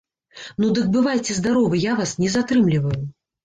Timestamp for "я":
1.87-1.95